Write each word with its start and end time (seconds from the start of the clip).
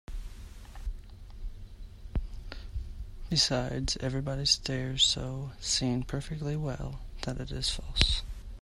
Besides, 3.29 3.97
everybody 3.99 4.47
stares 4.47 5.03
so, 5.03 5.51
seeing 5.59 6.01
perfectly 6.05 6.55
well 6.55 7.01
that 7.21 7.39
it 7.39 7.51
is 7.51 7.69
false. 7.69 8.23